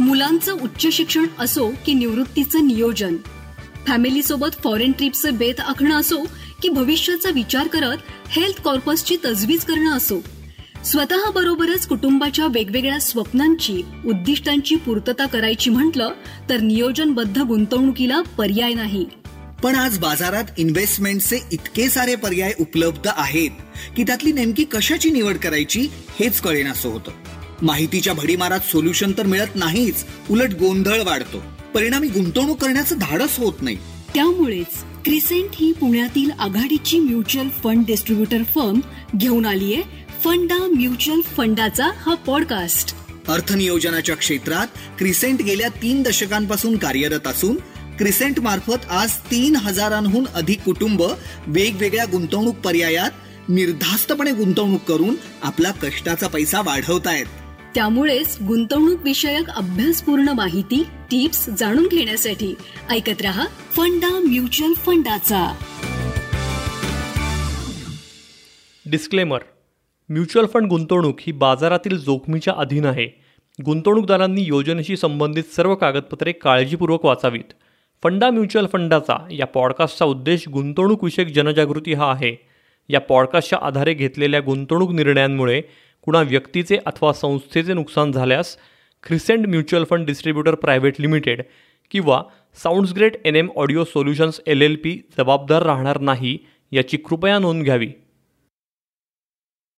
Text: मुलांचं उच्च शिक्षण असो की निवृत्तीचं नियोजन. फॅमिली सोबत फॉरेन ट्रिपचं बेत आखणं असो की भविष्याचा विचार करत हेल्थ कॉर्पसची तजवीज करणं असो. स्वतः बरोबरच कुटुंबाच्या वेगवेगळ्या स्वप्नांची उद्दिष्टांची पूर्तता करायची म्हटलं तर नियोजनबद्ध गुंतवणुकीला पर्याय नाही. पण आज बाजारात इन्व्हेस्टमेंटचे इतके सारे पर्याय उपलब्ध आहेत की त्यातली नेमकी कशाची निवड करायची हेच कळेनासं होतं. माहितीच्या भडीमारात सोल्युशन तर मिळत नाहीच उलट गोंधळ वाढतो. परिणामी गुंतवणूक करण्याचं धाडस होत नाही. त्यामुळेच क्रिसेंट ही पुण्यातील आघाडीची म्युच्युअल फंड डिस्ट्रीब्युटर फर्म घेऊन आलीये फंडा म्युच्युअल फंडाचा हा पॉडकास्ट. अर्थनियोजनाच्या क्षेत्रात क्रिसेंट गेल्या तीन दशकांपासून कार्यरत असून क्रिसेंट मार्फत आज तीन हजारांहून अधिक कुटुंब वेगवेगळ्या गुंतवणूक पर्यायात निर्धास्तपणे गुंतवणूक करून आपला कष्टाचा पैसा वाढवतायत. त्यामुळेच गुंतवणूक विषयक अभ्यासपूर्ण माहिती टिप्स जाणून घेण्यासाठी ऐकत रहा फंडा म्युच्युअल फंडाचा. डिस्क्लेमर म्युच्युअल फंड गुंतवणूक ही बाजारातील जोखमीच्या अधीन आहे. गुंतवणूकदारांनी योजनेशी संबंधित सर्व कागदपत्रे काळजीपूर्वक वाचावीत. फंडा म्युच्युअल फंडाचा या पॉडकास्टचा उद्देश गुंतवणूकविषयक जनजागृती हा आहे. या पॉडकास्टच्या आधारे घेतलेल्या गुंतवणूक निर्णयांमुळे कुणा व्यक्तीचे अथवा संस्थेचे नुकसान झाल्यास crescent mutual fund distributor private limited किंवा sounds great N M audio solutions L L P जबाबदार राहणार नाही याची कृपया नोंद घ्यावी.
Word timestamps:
मुलांचं 0.00 0.52
उच्च 0.52 0.86
शिक्षण 0.92 1.26
असो 1.38 1.70
की 1.86 1.94
निवृत्तीचं 1.94 2.66
नियोजन. 2.66 3.16
फॅमिली 3.86 4.22
सोबत 4.22 4.62
फॉरेन 4.64 4.92
ट्रिपचं 4.92 5.36
बेत 5.36 5.60
आखणं 5.60 6.00
असो 6.00 6.18
की 6.62 6.68
भविष्याचा 6.68 7.30
विचार 7.30 7.66
करत 7.66 7.96
हेल्थ 8.28 8.62
कॉर्पसची 8.62 9.16
तजवीज 9.24 9.64
करणं 9.64 9.96
असो. 9.96 10.20
स्वतः 10.84 11.30
बरोबरच 11.30 11.86
कुटुंबाच्या 11.86 12.46
वेगवेगळ्या 12.46 13.00
स्वप्नांची 13.00 13.82
उद्दिष्टांची 14.06 14.76
पूर्तता 14.76 15.26
करायची 15.26 15.70
म्हटलं 15.70 16.12
तर 16.48 16.60
नियोजनबद्ध 16.60 17.38
गुंतवणुकीला 17.38 18.20
पर्याय 18.20 18.74
नाही. 18.74 19.06
पण 19.62 19.74
आज 19.74 19.98
बाजारात 19.98 20.44
इन्व्हेस्टमेंटचे 20.58 21.38
इतके 21.52 21.88
सारे 21.88 22.14
पर्याय 22.14 22.52
उपलब्ध 22.60 23.08
आहेत 23.16 23.50
की 23.96 24.02
त्यातली 24.02 24.32
नेमकी 24.32 24.64
कशाची 24.64 25.10
निवड 25.10 25.36
करायची 25.36 25.88
हेच 26.20 26.40
कळेनासं 26.40 26.88
होतं. 26.88 27.10
माहितीच्या 27.62 28.12
भडीमारात 28.12 28.60
सोल्युशन 28.60 29.12
तर 29.18 29.26
मिळत 29.26 29.56
नाहीच 29.56 30.04
उलट 30.30 30.54
गोंधळ 30.54 31.02
वाढतो. 31.02 31.42
परिणामी 31.74 32.08
गुंतवणूक 32.08 32.60
करण्याचं 32.60 32.98
धाडस 32.98 33.38
होत 33.38 33.52
नाही. 33.62 33.76
त्यामुळेच 34.14 35.02
क्रिसेंट 35.04 35.50
ही 35.54 35.72
पुण्यातील 35.72 36.30
आघाडीची 36.38 36.98
म्युच्युअल 36.98 37.48
फंड 37.48 37.86
डिस्ट्रीब्युटर 37.86 38.42
फर्म 38.42 38.80
घेऊन 39.16 39.46
आलीये 39.46 39.82
फंडा 40.24 40.56
म्युच्युअल 40.56 41.20
फंडाचा 41.20 41.86
हा 41.96 42.14
पॉडकास्ट. 42.14 42.94
अर्थनियोजनाच्या 43.28 44.16
क्षेत्रात 44.16 44.66
क्रिसेंट 44.98 45.42
गेल्या 45.42 45.68
तीन 45.68 46.02
दशकांपासून 46.02 46.76
कार्यरत 46.76 47.26
असून 47.26 47.56
क्रिसेंट 47.98 48.40
मार्फत 48.40 48.90
आज 48.90 49.10
तीन 49.10 49.56
हजारांहून 49.56 50.26
अधिक 50.34 50.60
कुटुंब 50.60 51.02
वेगवेगळ्या 51.46 52.04
गुंतवणूक 52.04 52.56
पर्यायात 52.56 53.10
निर्धास्तपणे 53.48 54.32
गुंतवणूक 54.32 54.82
करून 54.82 55.14
आपला 55.42 55.70
कष्टाचा 55.70 56.26
पैसा 56.26 56.60
वाढवतायत. 56.60 57.26
त्यामुळेच 57.74 58.38
गुंतवणूक 58.48 59.00
विषयक 59.04 59.48
अभ्यासपूर्ण 59.48 60.28
माहिती 60.28 60.84
टिप्स 61.10 61.48
जाणून 61.48 61.86
घेण्यासाठी 61.86 62.54
ऐकत 62.90 63.22
रहा 63.22 63.46
फंडा 63.46 64.08
म्युच्युअल 64.08 64.72
फंडाचा. 64.72 65.56
डिस्क्लेमर 68.86 69.38
म्युच्युअल 70.08 70.48
फंड 70.48 70.66
गुंतवणूक 70.66 71.16
ही 71.20 71.32
बाजारातील 71.32 71.98
जोखमीच्या 71.98 72.54
अधीन 72.56 72.84
आहे. 72.84 73.08
गुंतवणूकदारांनी 73.64 74.42
योजनेशी 74.42 74.96
संबंधित 74.96 75.44
सर्व 75.56 75.74
कागदपत्रे 75.74 76.32
काळजीपूर्वक 76.32 77.04
वाचावीत. 77.04 77.52
फंडा 78.02 78.30
म्युच्युअल 78.30 78.66
फंडाचा 78.66 79.28
या 79.30 79.46
पॉडकास्टचा 79.46 80.04
उद्देश 80.04 80.48
गुंतवणूकविषयक 80.48 81.26
जनजागृती 81.26 81.92
हा 81.92 82.10
आहे. 82.10 82.54
या 82.88 83.00
पॉडकास्टच्या 83.00 83.58
आधारे 83.62 83.94
घेतलेल्या 83.94 84.40
गुंतवणूक 84.40 84.90
निर्णयांमुळे 84.90 85.62
कुणा 86.04 86.22
व्यक्तीचे 86.22 86.78
अथवा 86.86 87.12
संस्थेचे 87.12 87.74
नुकसान 87.74 88.12
झाल्यास 88.12 88.56
crescent 89.02 89.46
mutual 89.46 89.84
fund 89.84 90.06
distributor 90.06 90.54
private 90.54 91.00
limited 91.00 91.42
किंवा 91.90 92.22
sounds 92.62 92.92
great 92.92 93.16
N 93.24 93.36
M 93.36 93.48
audio 93.56 93.84
solutions 93.84 94.40
L 94.46 94.62
L 94.62 94.76
P 94.76 94.96
जबाबदार 95.18 95.62
राहणार 95.62 96.00
नाही 96.00 96.38
याची 96.72 96.96
कृपया 96.96 97.38
नोंद 97.38 97.64
घ्यावी. 97.64 97.88